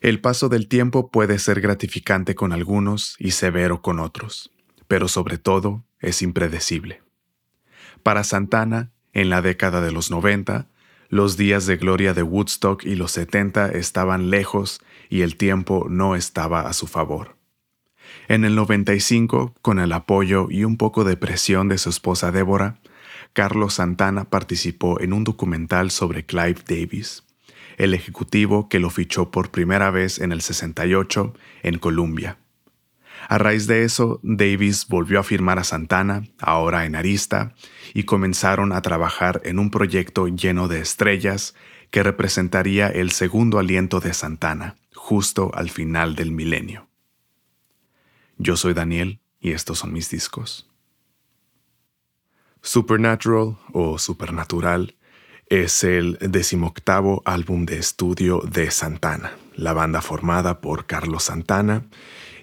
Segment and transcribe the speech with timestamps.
[0.00, 4.50] El paso del tiempo puede ser gratificante con algunos y severo con otros,
[4.88, 7.02] pero sobre todo es impredecible.
[8.02, 10.68] Para Santana, en la década de los 90,
[11.10, 16.16] los días de gloria de Woodstock y los 70 estaban lejos y el tiempo no
[16.16, 17.36] estaba a su favor.
[18.26, 22.80] En el 95, con el apoyo y un poco de presión de su esposa Débora,
[23.34, 27.22] Carlos Santana participó en un documental sobre Clive Davis,
[27.80, 31.32] el ejecutivo que lo fichó por primera vez en el 68
[31.62, 32.36] en Columbia.
[33.26, 37.54] A raíz de eso, Davis volvió a firmar a Santana, ahora en Arista,
[37.94, 41.54] y comenzaron a trabajar en un proyecto lleno de estrellas
[41.90, 46.86] que representaría el segundo aliento de Santana, justo al final del milenio.
[48.36, 50.68] Yo soy Daniel y estos son mis discos.
[52.60, 54.96] Supernatural o Supernatural
[55.50, 61.84] es el decimoctavo álbum de estudio de Santana, la banda formada por Carlos Santana,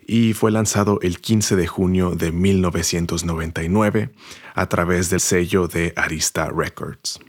[0.06, 4.12] y fue lanzado el 15 de junio de 1999
[4.54, 7.20] a través del sello de Arista Records.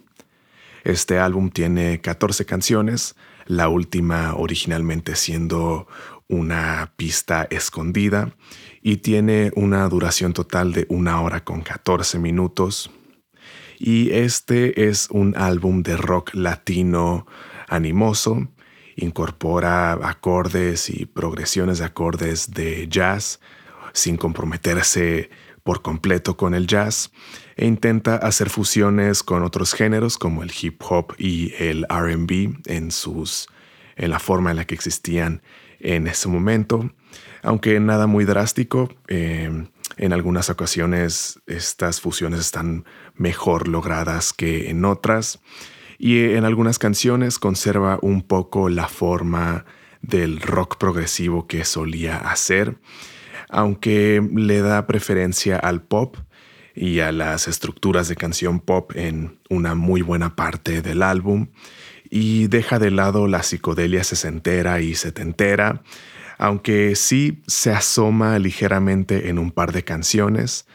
[0.82, 3.14] Este álbum tiene 14 canciones,
[3.46, 5.86] la última originalmente siendo
[6.28, 8.34] una pista escondida
[8.82, 12.90] y tiene una duración total de una hora con 14 minutos.
[13.78, 17.26] Y este es un álbum de rock latino
[17.68, 18.48] animoso,
[18.96, 23.40] incorpora acordes y progresiones de acordes de jazz
[23.92, 25.30] sin comprometerse
[25.62, 27.10] por completo con el jazz
[27.56, 32.90] e intenta hacer fusiones con otros géneros como el hip hop y el RB en
[32.90, 33.48] sus
[33.96, 35.42] en la forma en la que existían
[35.80, 36.90] en ese momento,
[37.42, 38.88] aunque nada muy drástico.
[39.08, 39.66] Em,
[39.98, 45.40] en algunas ocasiones estas fusiones están mejor logradas que en otras.
[45.98, 49.64] Y en algunas canciones conserva un poco la forma
[50.00, 52.78] del rock progresivo que solía hacer,
[53.48, 56.16] aunque le da preferencia al pop
[56.74, 61.48] y a las estructuras de canción pop en una muy buena parte del álbum.
[62.10, 65.82] Y deja de lado la psicodelia sesentera y setentera,
[66.38, 70.66] aunque sí se asoma ligeramente en un par de canciones.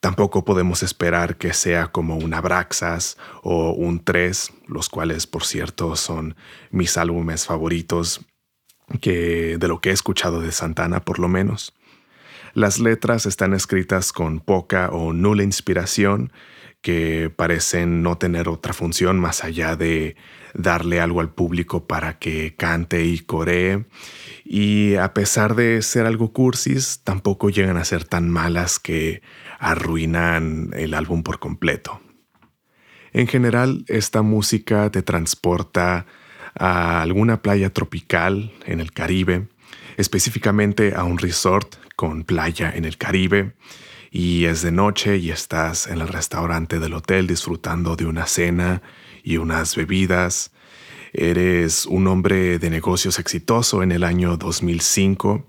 [0.00, 5.96] Tampoco podemos esperar que sea como un Abraxas o un 3, los cuales por cierto
[5.96, 6.36] son
[6.70, 8.20] mis álbumes favoritos
[9.00, 11.74] de lo que he escuchado de Santana por lo menos.
[12.52, 16.32] Las letras están escritas con poca o nula inspiración
[16.84, 20.16] que parecen no tener otra función más allá de
[20.52, 23.86] darle algo al público para que cante y coree.
[24.44, 29.22] Y a pesar de ser algo cursis, tampoco llegan a ser tan malas que
[29.58, 32.02] arruinan el álbum por completo.
[33.14, 36.04] En general, esta música te transporta
[36.54, 39.48] a alguna playa tropical en el Caribe,
[39.96, 43.54] específicamente a un resort con playa en el Caribe,
[44.14, 48.80] y es de noche y estás en el restaurante del hotel disfrutando de una cena
[49.24, 50.52] y unas bebidas.
[51.12, 55.44] Eres un hombre de negocios exitoso en el año 2005,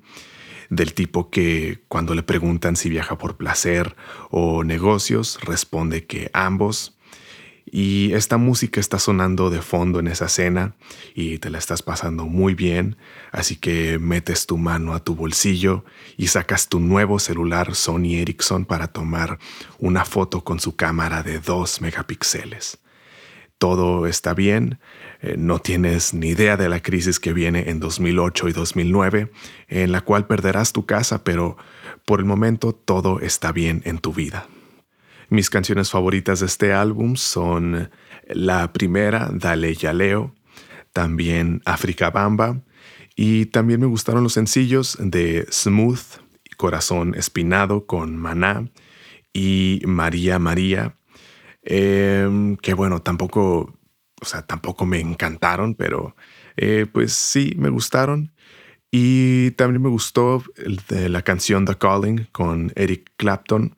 [0.71, 3.95] del tipo que cuando le preguntan si viaja por placer
[4.31, 6.95] o negocios, responde que ambos
[7.65, 10.75] y esta música está sonando de fondo en esa cena
[11.13, 12.95] y te la estás pasando muy bien,
[13.35, 15.83] así que metes tu mano a tu bolsillo
[16.15, 19.39] y sacas tu nuevo celular Sony Ericsson para tomar
[19.77, 22.77] una foto con su cámara de 2 megapíxeles.
[23.57, 24.79] Todo está bien,
[25.21, 29.31] eh, no tienes ni idea de la crisis que viene en 2008 y 2009,
[29.67, 31.57] en la cual perderás tu casa, pero
[32.05, 34.47] por el momento todo está bien en tu vida.
[35.29, 37.89] Mis canciones favoritas de este álbum son
[38.27, 40.33] la primera, Dale Yaleo,
[40.93, 42.61] también África Bamba,
[43.15, 46.19] y también me gustaron los sencillos de Smooth,
[46.57, 48.69] Corazón Espinado con Maná
[49.33, 50.97] y María María,
[51.63, 53.77] em, que bueno, tampoco,
[54.21, 56.15] o sea, tampoco me encantaron, pero
[56.57, 58.31] eh, pues sí, me gustaron.
[58.91, 60.43] Y también me gustó
[60.89, 63.75] la canción The Calling con Eric Clapton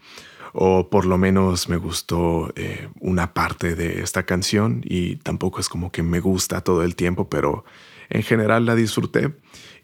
[0.53, 5.69] o por lo menos me gustó eh, una parte de esta canción y tampoco es
[5.69, 7.63] como que me gusta todo el tiempo, pero
[8.09, 9.33] en general la disfruté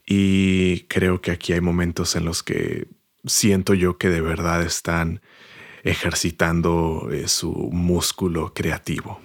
[0.06, 2.88] y creo que aquí hay momentos en los que
[3.26, 5.22] siento yo que de verdad están
[5.84, 9.20] ejercitando eh, su músculo creativo.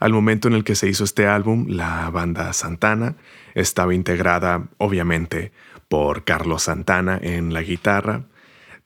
[0.00, 3.16] Al momento en el que se hizo este álbum, la banda Santana
[3.54, 5.52] estaba integrada obviamente
[5.88, 8.26] por Carlos Santana en la guitarra,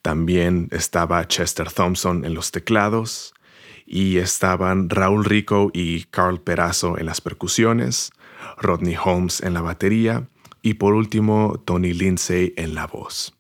[0.03, 3.35] también estaba Chester Thompson en los teclados
[3.85, 8.11] y estaban Raúl Rico y Carl Perazo en las percusiones,
[8.57, 10.29] Rodney Holmes en la batería,
[10.63, 13.35] y por último Tony Lindsay en la voz.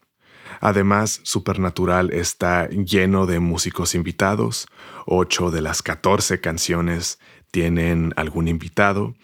[0.60, 4.66] Además, Supernatural está lleno de músicos invitados.
[5.06, 7.18] Ocho de las 14 canciones
[7.50, 9.14] tienen algún invitado.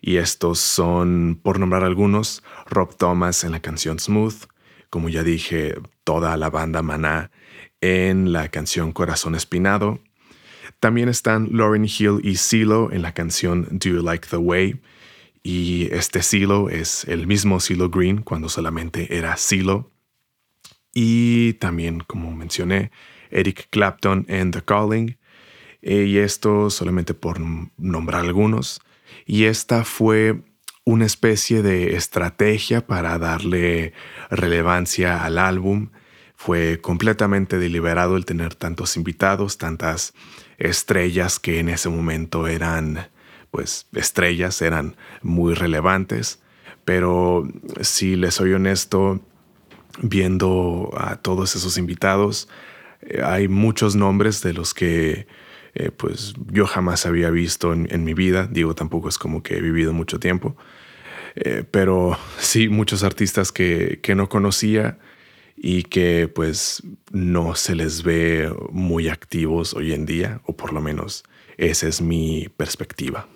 [0.00, 4.46] Y estos son, por nombrar algunos, Rob Thomas en la canción Smooth,
[4.88, 5.74] como ya dije,
[6.04, 7.30] toda la banda Maná
[7.80, 10.00] en la canción Corazón Espinado.
[10.80, 14.80] También están Lauren Hill y Silo en la canción Do You Like the Way.
[15.42, 19.90] Y este Silo es el mismo Silo Green cuando solamente era Silo.
[20.92, 22.90] Y también, como mencioné,
[23.30, 25.18] Eric Clapton en The Calling.
[25.82, 27.40] Eh, y esto solamente por
[27.78, 28.80] nombrar algunos.
[29.24, 30.42] Y esta fue
[30.84, 33.92] una especie de estrategia para darle
[34.30, 35.90] relevancia al álbum.
[36.34, 40.14] Fue completamente deliberado el tener tantos invitados, tantas
[40.58, 43.08] estrellas que en ese momento eran,
[43.50, 46.40] pues, estrellas, eran muy relevantes.
[46.84, 47.48] Pero
[47.80, 49.20] si les soy honesto,
[50.02, 52.48] viendo a todos esos invitados,
[53.02, 55.26] eh, hay muchos nombres de los que
[55.74, 58.48] eh, pues yo jamás había visto en, mi vida.
[58.50, 60.56] Digo, tampoco es como que he vivido mucho tiempo.
[61.36, 64.98] Eh, pero sí, muchos artistas que, que no conocía
[65.56, 66.82] y que pues
[67.12, 71.24] no se les ve muy activos hoy en día, o por lo menos
[71.58, 73.28] esa es mi perspectiva.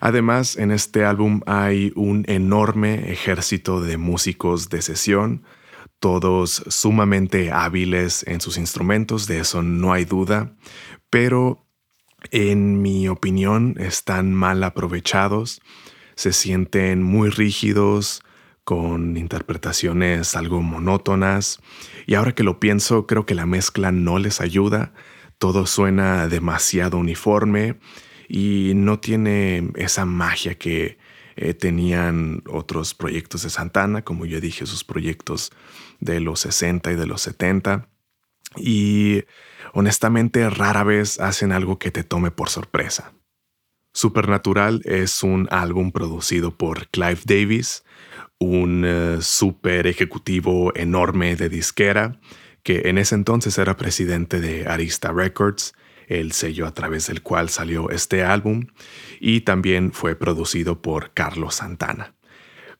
[0.00, 5.44] Además, en este álbum hay un enorme ejército de músicos de sesión,
[5.98, 10.56] todos sumamente hábiles en sus instrumentos, de eso no hay duda,
[11.10, 11.66] pero
[12.30, 15.60] en mi opinión están mal aprovechados,
[16.14, 18.22] se sienten muy rígidos,
[18.64, 21.60] con interpretaciones algo monótonas,
[22.06, 24.92] y ahora que lo pienso creo que la mezcla no les ayuda,
[25.38, 27.78] todo suena demasiado uniforme
[28.32, 30.98] y no tiene esa magia que
[31.34, 35.50] eh, tenían otros proyectos de Santana, como ya dije, sus proyectos
[35.98, 37.88] de los 60 y de los 70.
[38.56, 39.24] Y
[39.72, 43.12] honestamente rara vez hacen algo que te tome por sorpresa.
[43.92, 47.82] Supernatural es un álbum producido por Clive Davis,
[48.38, 52.20] un eh, super ejecutivo enorme de disquera
[52.62, 55.74] que en ese entonces era presidente de Arista Records,
[56.10, 58.66] el sello a través del cual salió este álbum,
[59.20, 62.14] y también fue producido por Carlos Santana.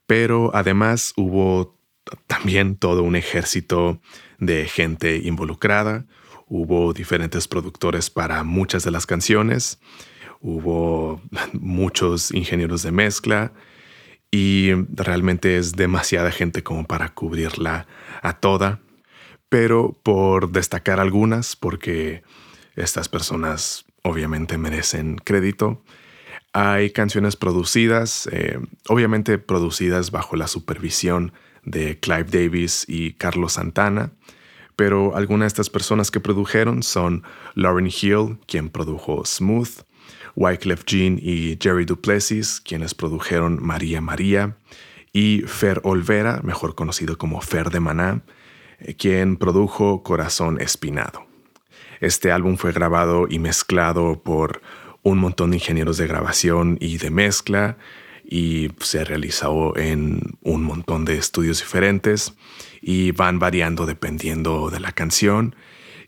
[0.06, 1.79] Pero además hubo
[2.27, 4.00] también todo un ejército
[4.38, 6.06] de gente involucrada,
[6.47, 9.79] hubo diferentes productores para muchas de las canciones,
[10.41, 11.23] hubo
[11.53, 13.53] muchos ingenieros de mezcla
[14.33, 17.87] y realmente es demasiada gente como para cubrirla
[18.23, 18.81] a toda.
[19.49, 22.23] Pero por destacar algunas, porque
[22.77, 25.83] estas personas obviamente merecen crédito,
[26.53, 28.59] hay canciones producidas, eh,
[28.89, 31.33] obviamente producidas bajo la supervisión
[31.65, 34.11] de Clive Davis y Carlos Santana,
[34.75, 37.23] pero algunas de estas personas que produjeron son
[37.55, 39.83] Lauren Hill, quien produjo Smooth,
[40.35, 44.57] Wyclef Jean y Jerry Duplessis, quienes produjeron María María,
[45.13, 48.23] y Fer Olvera, mejor conocido como Fer de Maná,
[48.79, 51.30] eh, quien produjo Corazón Espinado.
[52.00, 54.62] Este álbum fue grabado y mezclado por
[55.02, 57.76] un montón de ingenieros de grabación y de mezcla
[58.25, 62.35] y se realizó en un montón de estudios diferentes
[62.80, 65.57] y van variando dependiendo de la canción.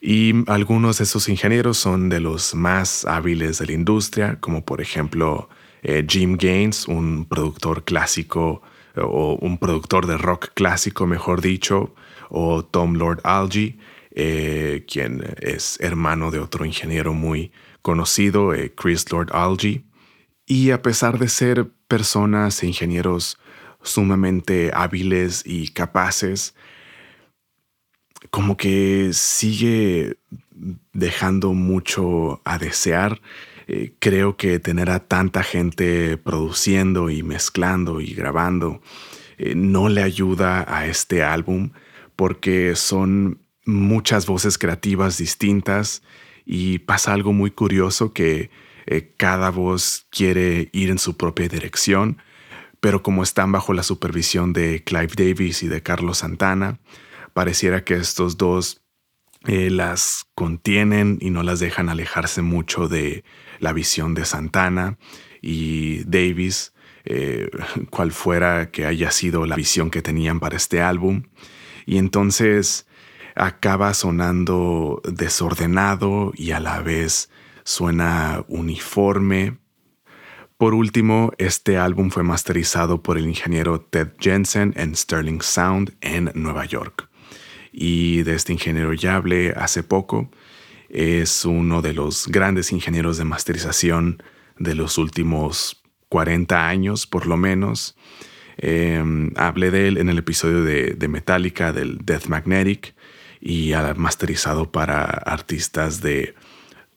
[0.00, 4.80] Y algunos de esos ingenieros son de los más hábiles de la industria, como por
[4.80, 5.48] ejemplo
[5.82, 8.62] eh, Jim Gaines, un productor clásico
[8.96, 11.94] o un productor de rock clásico, mejor dicho,
[12.28, 13.78] o Tom Lord Algie,
[14.14, 17.50] eh, quien es hermano de otro ingeniero muy
[17.80, 19.84] conocido, eh, Chris Lord Algie.
[20.46, 23.38] Y a pesar de ser personas e ingenieros
[23.82, 26.54] sumamente hábiles y capaces,
[28.30, 30.18] como que sigue
[30.92, 33.20] dejando mucho a desear.
[33.66, 38.82] Eh, creo que tener a tanta gente produciendo y mezclando y grabando
[39.56, 41.70] no le ayuda a este álbum
[42.14, 46.02] porque son muchas voces creativas distintas
[46.44, 48.50] y pasa algo muy curioso que
[48.86, 52.18] eh, cada voz quiere ir en su propia dirección,
[52.80, 56.80] pero como están bajo la supervisión de Clive Davis y de Carlos Santana,
[57.32, 58.82] pareciera que estos dos
[59.46, 63.24] eh, las contienen y no las dejan alejarse mucho de
[63.58, 64.98] la visión de Santana
[65.40, 66.72] y Davis,
[67.04, 67.50] eh,
[67.90, 71.24] cual fuera que haya sido la visión que tenían para este álbum.
[71.86, 72.86] Y entonces
[73.34, 77.30] acaba sonando desordenado y a la vez
[77.64, 79.58] suena uniforme
[80.56, 86.30] Por último, este álbum fue masterizado por el ingeniero Ted Jensen en Sterling Sound en
[86.34, 87.08] Nueva York.
[87.72, 90.30] Y de este ingeniero ya hablé hace poco.
[90.88, 94.22] Es uno de los grandes ingenieros de masterización
[94.56, 97.96] de los últimos 40 años, por lo menos.
[98.58, 102.94] Em, hablé de él en el episodio de, de, Metallica, del Death Magnetic,
[103.44, 106.36] y ha masterizado para artistas de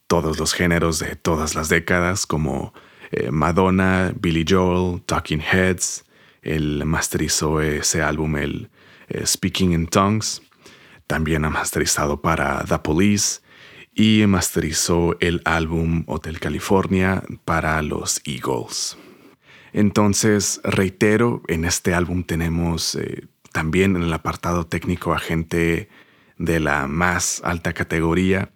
[0.06, 2.72] todos los géneros de todas las décadas, como
[3.12, 6.06] eh, Madonna, Billy Joel, Talking Heads.
[6.44, 8.70] Él masterizó ese álbum, el
[9.08, 10.44] eh, Speaking in Tongues.
[11.08, 13.42] También ha masterizado para The Police
[13.96, 18.98] y masterizó el álbum Hotel California para los Eagles.
[19.74, 25.90] Entonces, reitero, en este álbum tenemos eh, también en el apartado técnico a gente
[26.38, 28.52] de la más alta categoría,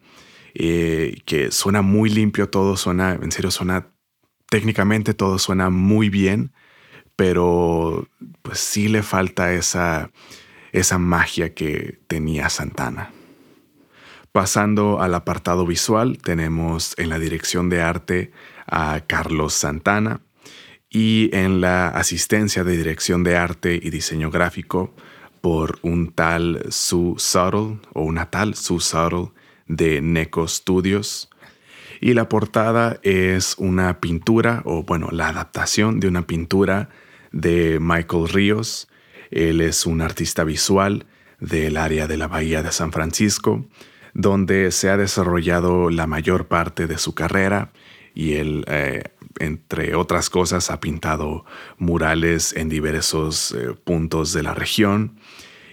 [0.53, 3.88] que suena muy limpio todo, suena, en serio, suena
[4.50, 6.51] técnicamente todo suena muy bien,
[7.15, 8.07] pero
[8.41, 10.12] pues sí le falta esa,
[10.71, 13.12] esa magia que tenía Santana.
[14.31, 18.31] Pasando al apartado visual, tenemos en la dirección de arte
[18.67, 20.21] a Carlos Santana
[20.89, 24.93] y en la asistencia de dirección de arte y diseño gráfico
[25.41, 29.31] por un tal Sue Subtle o una tal Sue Subtle
[29.67, 31.29] de Neko Studios.
[32.01, 36.89] Y la portada es una pintura, o bueno, la adaptación de una pintura
[37.31, 38.88] de Michael Ríos.
[39.31, 41.05] Él es un artista visual
[41.39, 43.65] del área de la Bahía de San Francisco,
[44.13, 47.72] donde se ha desarrollado la mayor parte de su carrera
[48.13, 49.04] y él, eh,
[49.39, 51.46] entre otras cosas, ha pintado
[51.78, 55.20] murales en diversos eh, puntos de la región.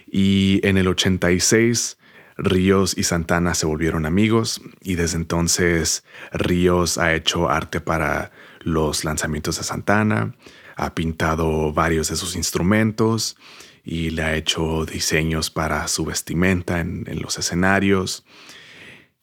[0.09, 1.97] Y en el 86
[2.37, 9.03] Ríos y Santana se volvieron amigos y desde entonces Ríos ha hecho arte para los
[9.03, 10.35] lanzamientos de Santana,
[10.75, 13.37] ha pintado varios de sus instrumentos
[13.83, 18.23] y le ha hecho diseños para su vestimenta en, los escenarios.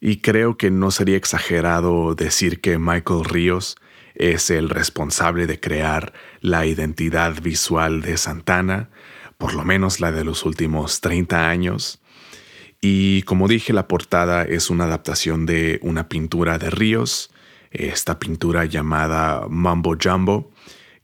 [0.07, 3.77] Y creo que no sería exagerado decir que Michael Ríos
[4.15, 8.91] es el responsable de crear la identidad visual de Santana,
[9.39, 12.03] por lo menos la de los últimos 30 años.
[12.83, 17.31] Y como dije, la portada es una adaptación de una pintura de Ríos,
[17.71, 20.53] esta pintura llamada Mambo Jumbo,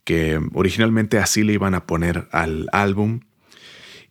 [0.05, 3.21] que originalmente así le iban a poner al álbum.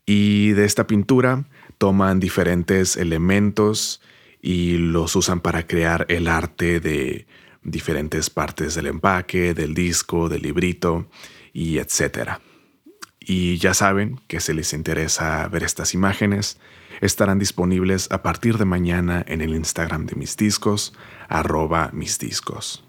[0.08, 1.46] Y de esta pintura
[1.78, 4.02] toman diferentes elementos
[4.42, 7.28] y los usan para crear el arte de
[7.64, 11.10] diferentes partes del empaque, del disco, del librito
[11.54, 12.42] y etcétera.
[13.20, 16.58] Y ya saben que si les interesa ver estas imágenes,
[17.02, 20.94] estarán disponibles a partir de mañana en el Instagram de mis discos,
[21.28, 22.84] arroba mis discos.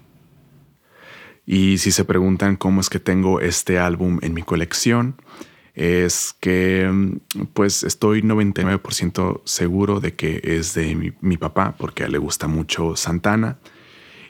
[1.45, 5.15] Y si se preguntan cómo es que tengo este álbum en mi colección,
[5.73, 7.19] es que
[7.53, 12.47] pues estoy 99% seguro de que es de mi, papá, porque a él le gusta
[12.47, 13.59] mucho Santana.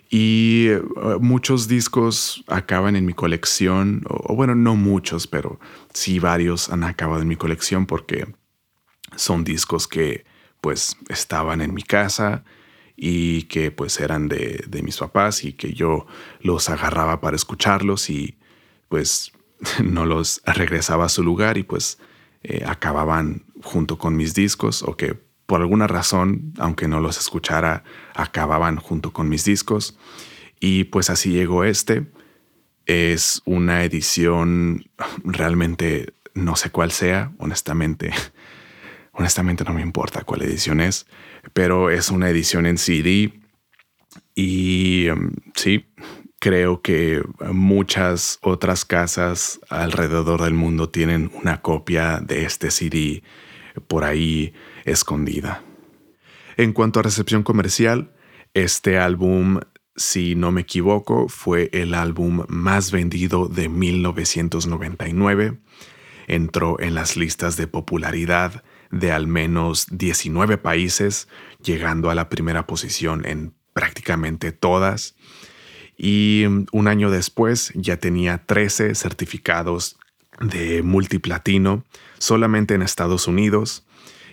[0.09, 0.81] Y eh,
[1.19, 5.59] muchos discos acaban en mi colección, o, bueno, no muchos, pero
[5.93, 8.27] sí varios han acabado en mi colección porque
[9.15, 10.25] son discos que
[10.59, 12.43] pues estaban en mi casa
[12.95, 16.05] y que pues eran de, mis papás y que yo
[16.41, 18.37] los agarraba para escucharlos y
[18.89, 19.31] pues
[19.83, 21.99] no los regresaba a su lugar y pues
[22.43, 27.83] eh, acababan junto con mis discos o que por alguna razón, aunque no los escuchara,
[28.15, 29.97] acababan junto con mis discos.
[30.61, 32.07] Y pues así llegó este.
[32.85, 34.85] Es una edición
[35.25, 38.11] realmente no sé cuál sea, honestamente.
[39.13, 41.05] Honestamente no me importa cuál edición es,
[41.51, 43.33] pero es una edición en CD
[44.35, 45.85] y um, sí,
[46.41, 53.21] creo que muchas otras casas alrededor del mundo tienen una copia de este CD
[53.87, 54.51] por ahí
[54.83, 55.63] escondida.
[56.57, 58.11] En cuanto a recepción comercial,
[58.55, 59.59] este álbum,
[59.95, 65.59] si no me equivoco, fue el álbum más vendido de 1999.
[66.25, 71.27] Entró en las listas de popularidad de al menos 19 países,
[71.63, 75.15] llegando a la primera posición en prácticamente todas.
[76.03, 79.97] Y mm, un año después ya tenía 13 certificados
[80.39, 81.85] de multiplatino
[82.17, 83.85] solamente en Estados Unidos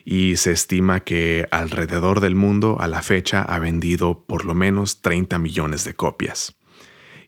[0.03, 5.03] y se estima que alrededor del mundo a la fecha ha vendido por lo menos
[5.03, 6.57] 30 millones de copias.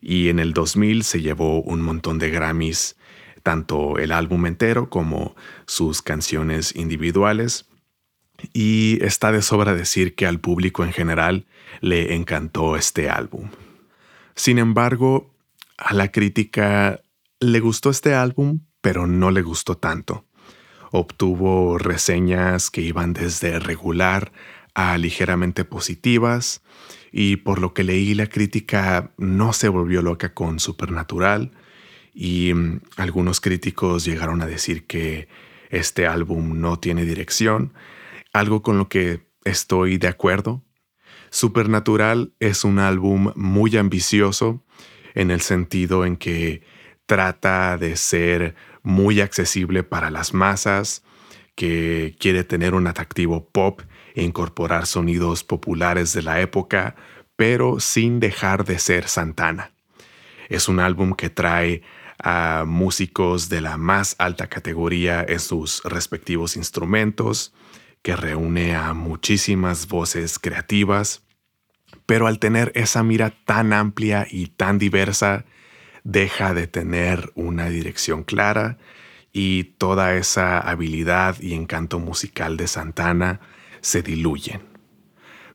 [0.01, 2.95] Y en el 2000 se llevó un montón de Grammys
[3.43, 5.35] tanto el álbum entero como
[5.67, 7.67] sus canciones individuales.
[8.53, 11.45] Y está de sobra decir que al público en general
[11.79, 13.49] le encantó este álbum.
[14.41, 15.35] Sin embargo,
[15.77, 16.99] a la crítica
[17.39, 20.25] le gustó este álbum, pero no le gustó tanto.
[20.91, 24.31] Obtuvo reseñas que iban desde regular
[24.73, 26.63] a ligeramente positivas,
[27.11, 31.51] y por lo que leí la crítica no se volvió loca con Supernatural,
[32.11, 35.27] y mm, algunos críticos llegaron a decir que
[35.69, 37.75] este álbum no tiene dirección,
[38.33, 40.63] algo con lo que estoy de acuerdo.
[41.31, 44.61] Supernatural es un álbum muy ambicioso
[45.15, 46.61] en el sentido en que
[47.05, 51.03] trata de ser muy accesible para las masas,
[51.55, 53.81] que quiere tener un atractivo pop
[54.13, 56.95] e incorporar sonidos populares de la época,
[57.37, 59.71] pero sin dejar de ser Santana.
[60.49, 61.81] Es un álbum que trae
[62.19, 67.53] a músicos de la más alta categoría en sus respectivos instrumentos,
[68.01, 71.23] que reúne a muchísimas voces creativas,
[72.05, 75.45] pero al tener esa mira tan amplia y tan diversa,
[76.03, 78.77] deja de tener una dirección clara
[79.31, 83.39] y toda esa habilidad y encanto musical de Santana
[83.81, 84.61] se diluyen.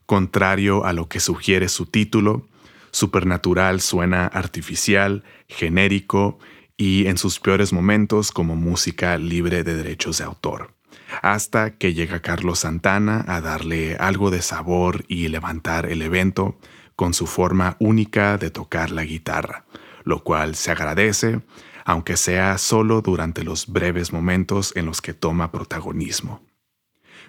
[0.05, 2.47] Contrario a lo que sugiere su título,
[2.91, 6.39] Supernatural suena artificial, genérico
[6.77, 10.76] y en sus peores momentos como música libre de derechos de autor.
[11.21, 16.59] Hasta que llega Carlos Santana a darle algo de sabor y levantar el evento
[16.95, 19.65] con su forma única de tocar la guitarra,
[20.03, 21.41] lo cual se agradece,
[21.85, 26.41] aunque sea solo durante los breves momentos en los que toma protagonismo.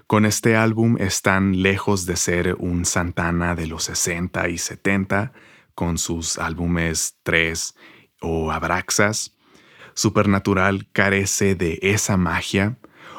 [0.07, 5.33] Con este álbum están lejos de ser un Santana de los 60 y 70,
[5.75, 7.75] con sus álbumes 3
[8.21, 9.39] o Abraxas,
[9.99, 12.79] Supernatural carece de esa magia,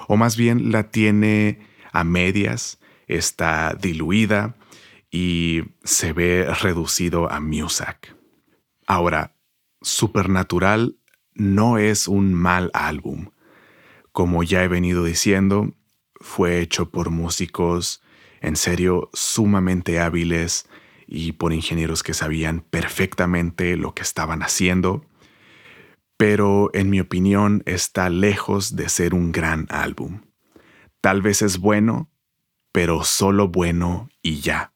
[0.10, 1.60] o más bien la tiene
[1.92, 4.56] a medias, está diluida
[5.12, 8.16] y se ve reducido a Musak.
[8.88, 9.36] Ahora,
[9.82, 10.98] Supernatural
[11.36, 13.30] no es un mal álbum.
[14.12, 15.75] Como ya he venido diciendo,
[16.16, 18.02] fue hecho por músicos
[18.41, 20.67] en serio sumamente hábiles
[21.06, 25.06] y por ingenieros que sabían perfectamente lo que estaban haciendo
[26.19, 30.19] pero en mi opinión está lejos de ser un gran álbum.
[30.99, 32.10] Tal vez es bueno,
[32.73, 34.73] pero solo bueno y ya.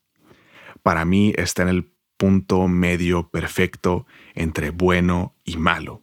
[0.83, 6.01] Para mí está en el punto medio perfecto entre bueno y malo,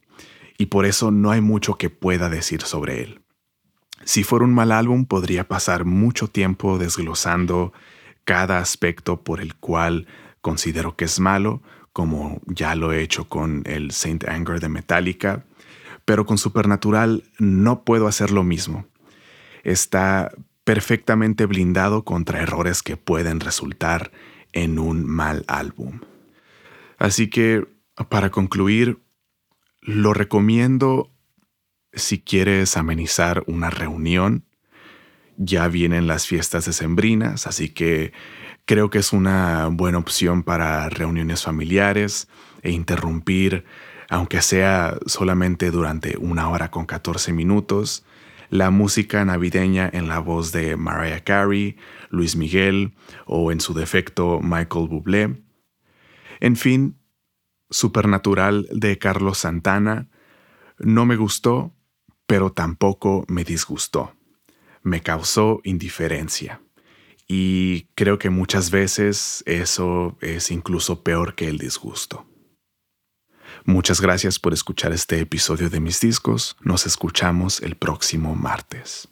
[0.58, 3.22] y por eso no hay mucho que pueda decir sobre él.
[4.04, 7.72] Si fuera un mal álbum podría pasar mucho tiempo desglosando
[8.26, 10.06] cada aspecto por el cual
[10.40, 15.44] considero que es malo, como ya lo he hecho con el Saint Anger de Metallica,
[16.04, 18.86] pero con Supernatural no puedo hacer lo mismo.
[19.62, 20.32] Está
[20.64, 24.12] perfectamente blindado contra errores que pueden resultar
[24.52, 26.00] en un mal álbum.
[26.98, 27.66] Así que,
[28.08, 28.98] para concluir,
[29.80, 31.10] lo recomiendo
[31.92, 34.44] si quieres amenizar una reunión.
[35.36, 38.12] Ya vienen las fiestas decembrinas, así que
[38.70, 42.28] Creo que es una buena opción para reuniones familiares
[42.62, 43.64] e interrumpir,
[44.08, 48.04] aunque sea solamente durante una hora con 14 minutos,
[48.48, 51.78] la música navideña en la voz de Mariah Carey,
[52.10, 52.94] Luis Miguel
[53.26, 55.42] o en su defecto Michael Bublé.
[56.38, 56.96] En fin,
[57.70, 60.06] Supernatural de Carlos Santana
[60.78, 61.74] no me gustó,
[62.28, 64.14] pero tampoco me disgustó.
[64.84, 66.60] Me causó indiferencia.
[67.32, 72.26] Y creo que muchas veces eso es incluso peor que el disgusto.
[73.64, 76.56] Muchas gracias por escuchar este episodio de mis discos.
[76.60, 79.08] Nos escuchamos el próximo martes.